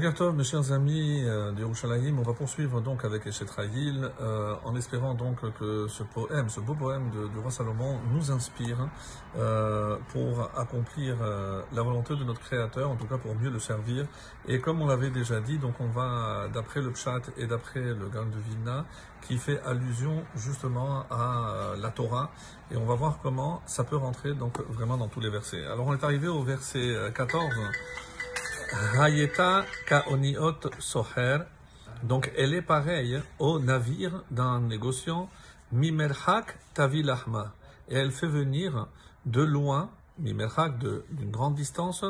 [0.00, 5.12] Bokertov, mes chers amis euh, Yerushalayim, on va poursuivre donc avec Eshetraïl euh, en espérant
[5.12, 8.88] donc que ce poème, ce beau poème de, du roi Salomon nous inspire
[9.36, 13.58] euh, pour accomplir euh, la volonté de notre Créateur, en tout cas pour mieux le
[13.58, 14.06] servir.
[14.48, 18.08] Et comme on l'avait déjà dit, donc on va d'après le Pshat et d'après le
[18.08, 18.86] Gan de Vilna,
[19.20, 22.30] qui fait allusion justement à euh, la Torah,
[22.70, 25.64] et on va voir comment ça peut rentrer donc vraiment dans tous les versets.
[25.66, 27.44] Alors on est arrivé au verset euh, 14.
[28.72, 31.40] Hayeta kaoniot soher.
[32.02, 35.28] Donc, elle est pareille au navire d'un négociant.
[35.72, 37.52] Mimerhak tavilahma.
[37.88, 38.86] Et elle fait venir
[39.26, 42.04] de loin, mimerhak d'une grande distance,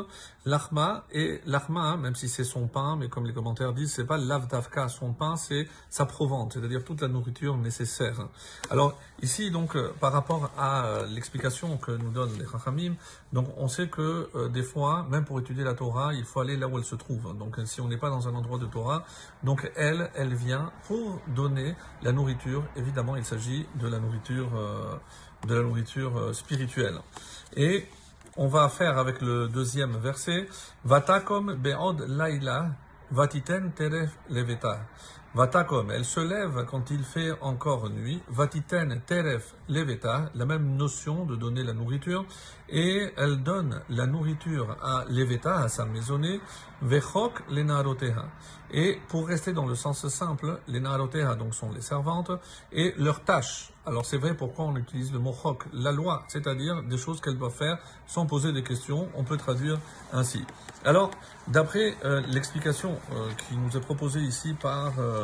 [0.45, 1.05] l'achma.
[1.11, 4.17] Et l'achma, hein, même si c'est son pain, mais comme les commentaires disent, c'est pas
[4.17, 8.27] l'avdavka, son pain, c'est sa provente, c'est-à-dire toute la nourriture nécessaire.
[8.69, 12.95] Alors, ici, donc, euh, par rapport à euh, l'explication que nous donnent les Chachamim,
[13.33, 16.57] donc on sait que euh, des fois, même pour étudier la Torah, il faut aller
[16.57, 17.37] là où elle se trouve.
[17.37, 19.05] Donc si on n'est pas dans un endroit de Torah,
[19.43, 22.63] donc elle, elle vient pour donner la nourriture.
[22.75, 24.95] Évidemment, il s'agit de la nourriture, euh,
[25.47, 26.99] de la nourriture euh, spirituelle.
[27.55, 27.85] Et
[28.37, 30.47] on va faire avec le deuxième verset,
[30.83, 32.71] Vatakom be'od laila,
[33.11, 34.87] vatiten teref leveta.
[35.33, 38.21] Vatakom, elle se lève quand il fait encore nuit.
[38.27, 42.25] Vatiten teref leveta, la même notion de donner la nourriture.
[42.67, 46.41] Et elle donne la nourriture à leveta, à sa maisonnée.
[46.81, 48.25] Vechok lenaroteha.
[48.73, 52.31] Et pour rester dans le sens simple, les naroteha donc sont les servantes
[52.73, 53.71] et leurs tâches.
[53.85, 57.37] Alors c'est vrai pourquoi on utilise le mot chok, la loi, c'est-à-dire des choses qu'elles
[57.37, 59.09] doivent faire sans poser des questions.
[59.15, 59.79] On peut traduire
[60.13, 60.43] ainsi.
[60.83, 61.11] Alors,
[61.47, 65.20] d'après euh, l'explication euh, qui nous est proposée ici par euh,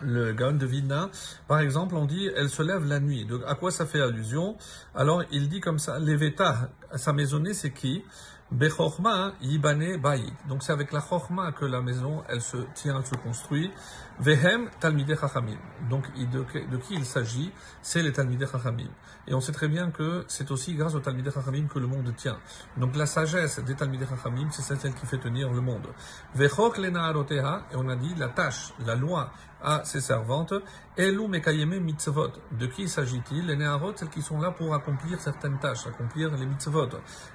[0.00, 1.10] le Gaon de Vilna,
[1.46, 3.26] par exemple, on dit elle se lève la nuit.
[3.26, 4.56] Donc, à quoi ça fait allusion?
[4.94, 8.02] Alors, il dit comme ça Leveta, sa maisonnée, c'est qui?
[8.50, 10.34] Bechorma yibane bayit.
[10.48, 13.70] Donc c'est avec la chorma que la maison, elle se tient, elle se construit.
[14.18, 15.56] Vehem talmidei chachamim.
[15.88, 17.52] Donc de, qui il s'agit?
[17.80, 18.88] C'est les talmidei chachamim.
[19.28, 22.12] Et on sait très bien que c'est aussi grâce aux talmidei chachamim que le monde
[22.16, 22.38] tient.
[22.76, 25.86] Donc la sagesse des talmidei chachamim, c'est celle qui fait tenir le monde.
[26.34, 29.30] Vechok lenaaroteha, et on a dit la tâche, la loi
[29.62, 30.54] à ses servantes.
[30.96, 32.32] Elu mekayeme mitzvot.
[32.52, 33.46] De qui s'agit-il?
[33.46, 36.88] Les neharot, celles qui sont là pour accomplir certaines tâches, accomplir les mitzvot.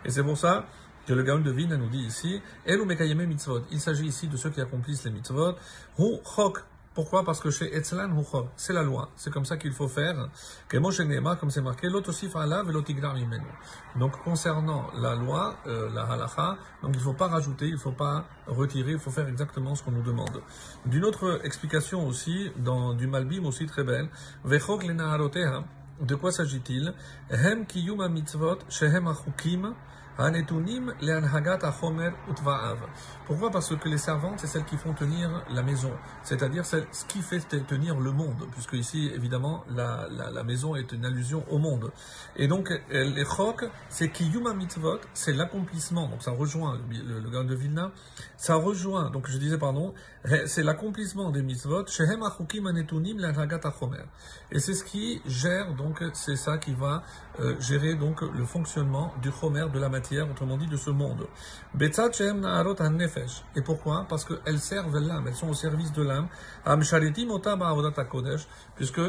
[0.03, 0.65] Et c'est pour ça
[1.05, 3.61] que le Gaon de Vina nous dit ici, mitzvot.
[3.71, 5.55] Il s'agit ici de ceux qui accomplissent les mitzvot.
[5.99, 6.17] Hu.
[6.95, 7.25] Pourquoi?
[7.25, 8.09] Parce que chez Etzlan.
[8.55, 9.09] C'est la loi.
[9.17, 10.29] C'est comme ça qu'il faut faire.
[10.69, 10.91] Comme
[11.49, 11.89] c'est marqué.
[13.97, 17.77] Donc, concernant la loi, euh, la halacha, donc il ne faut pas rajouter, il ne
[17.77, 20.41] faut pas retirer, il faut faire exactement ce qu'on nous demande.
[20.85, 24.07] D'une autre explication aussi, dans du Malbim aussi très belle,
[24.45, 24.85] Vechok.
[26.01, 26.93] De quoi s'agit-il?
[27.29, 29.73] Hem kiyuma mitzvot shehem achukim
[33.25, 33.51] Pourquoi?
[33.51, 35.91] Parce que les servantes, c'est celles qui font tenir la maison,
[36.23, 36.77] c'est-à-dire ce
[37.07, 41.57] qui fait tenir le monde, puisque ici, évidemment, la, la, maison est une allusion au
[41.57, 41.91] monde.
[42.35, 47.55] Et donc, les chok, c'est kiyuma mitzvot, c'est l'accomplissement, donc ça rejoint le, le, de
[47.55, 47.91] Vilna,
[48.37, 49.93] ça rejoint, donc je disais, pardon,
[50.45, 51.85] c'est l'accomplissement des mitzvot,
[53.65, 54.03] achomer.
[54.51, 57.03] Et c'est ce qui gère, donc, c'est ça qui va
[57.39, 61.27] euh, gérer, donc, le fonctionnement du chomer, de la matière, autrement dit, de ce monde.
[63.55, 64.05] Et pourquoi?
[64.07, 66.27] Parce qu'elles servent l'âme, elles sont au service de l'âme.
[68.75, 69.01] Puisque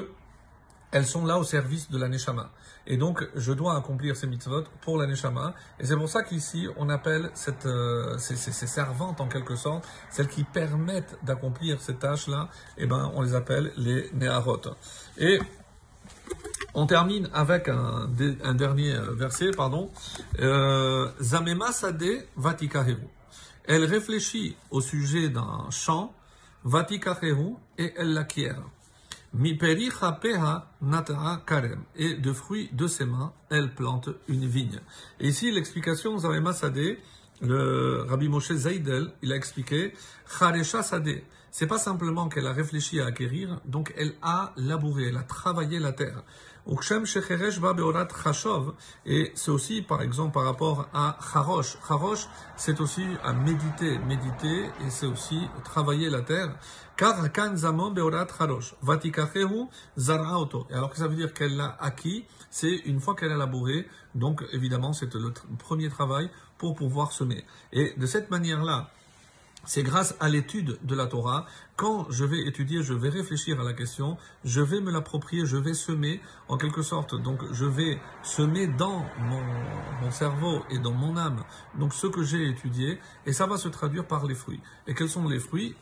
[0.93, 2.51] elles sont là au service de la Neshama.
[2.87, 5.55] Et donc, je dois accomplir ces mitzvot pour la Neshama.
[5.81, 7.31] Et c'est pour ça qu'ici, on appelle
[7.67, 12.49] euh, ces, servantes, en quelque sorte, celles qui permettent d'accomplir ces tâches-là,
[12.79, 14.61] eh ben, on les appelle les Neharot.
[15.19, 15.41] Et
[16.77, 18.07] on termine avec un,
[18.55, 19.91] dernier verset, pardon.
[21.21, 22.27] Zamema Sade.
[23.65, 26.15] Elle réfléchit au sujet d'un champ,
[26.65, 28.63] Vatikaheru, et elle l'acquiert.
[29.33, 31.83] Mi peha nataha karem.
[31.97, 34.81] Et de fruits de ses mains, elle plante une vigne.
[35.19, 36.99] Et ici, l'explication, Zamema Sade,
[37.41, 39.95] le Rabbi Moshe Zaydel, il a expliqué,
[40.39, 41.23] Charesha Sade.
[41.59, 45.79] C'est pas simplement qu'elle a réfléchi à acquérir, donc elle a labouré, elle a travaillé
[45.79, 46.23] la terre.
[49.07, 51.79] Et c'est aussi, par exemple, par rapport à Charosh.
[51.89, 56.59] Charosh, c'est aussi à méditer, méditer, et c'est aussi travailler la terre.
[56.95, 57.25] Car
[57.57, 58.27] zamon alors
[60.91, 64.93] que ça veut dire qu'elle l'a acquis, c'est une fois qu'elle a labouré, donc évidemment,
[64.93, 66.29] c'est le premier travail
[66.59, 67.47] pour pouvoir semer.
[67.73, 68.91] Et de cette manière-là,
[69.67, 71.47] c'est grâce à l'étude de la Torah
[71.77, 75.59] quand je vais étudier, je vais réfléchir à la question, je vais me l'approprier, je
[75.59, 77.15] vais semer en quelque sorte.
[77.21, 81.43] Donc je vais semer dans mon, cerveau et dans mon âme
[81.79, 84.61] donc ce que j'ai étudié et ça va se traduire par les fruits.
[84.87, 85.75] Et quels sont les fruits?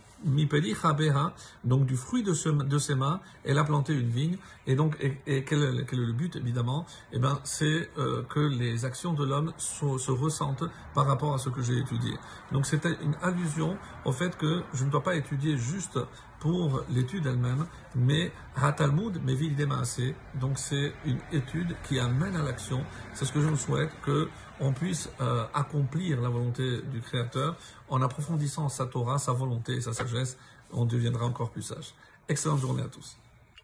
[1.64, 4.36] Donc du fruit de, ses mains, elle a planté une vigne.
[4.66, 6.86] Et donc, et, quel, est, le but, évidemment?
[7.12, 11.50] Eh ben, c'est euh, que les actions de l'homme se ressentent par rapport à ce
[11.50, 12.14] que j'ai étudié.
[12.52, 15.98] Donc, c'était une allusion au fait que je ne dois pas étudier juste
[16.44, 17.64] pour l'étude elle-même,
[17.94, 19.34] mais Hatalmud, mais
[19.80, 20.14] assez.
[20.34, 22.84] Donc, c'est une étude qui amène à l'action.
[23.14, 24.28] C'est ce que je me souhaite, que
[24.60, 27.56] on puisse euh, accomplir la volonté du Créateur
[27.88, 30.36] en approfondissant sa Torah, sa volonté et sa sagesse,
[30.70, 31.94] on deviendra encore plus sage.
[32.28, 33.16] Excellente journée à tous.